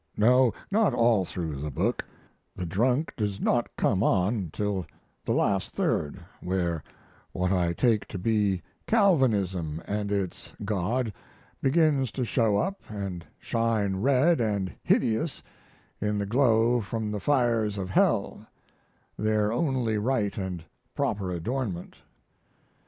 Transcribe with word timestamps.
No, 0.17 0.51
not 0.71 0.95
all 0.95 1.25
through 1.25 1.57
the 1.57 1.69
book 1.69 2.03
the 2.55 2.65
drunk 2.65 3.13
does 3.15 3.39
not 3.39 3.69
come 3.75 4.01
on 4.01 4.49
till 4.51 4.87
the 5.23 5.31
last 5.31 5.75
third, 5.75 6.19
where 6.39 6.83
what 7.33 7.51
I 7.51 7.73
take 7.73 8.07
to 8.07 8.17
be 8.17 8.63
Calvinism 8.87 9.79
& 9.79 9.87
its 9.87 10.53
God 10.65 11.13
begins 11.61 12.11
to 12.13 12.25
show 12.25 12.57
up 12.57 12.81
& 13.13 13.37
shine 13.37 13.97
red 13.97 14.73
& 14.79 14.79
hideous 14.83 15.43
in 16.01 16.17
the 16.17 16.25
glow 16.25 16.81
from 16.81 17.11
the 17.11 17.19
fires 17.19 17.77
of 17.77 17.91
hell, 17.91 18.47
their 19.19 19.51
only 19.53 19.99
right 19.99 20.35
and 20.35 20.65
proper 20.95 21.29
adornment. 21.29 21.97